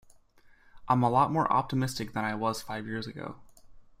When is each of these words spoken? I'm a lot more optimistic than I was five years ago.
I'm 0.87 1.03
a 1.03 1.11
lot 1.11 1.31
more 1.31 1.47
optimistic 1.53 2.13
than 2.13 2.25
I 2.25 2.33
was 2.33 2.59
five 2.63 2.87
years 2.87 3.05
ago. 3.05 3.35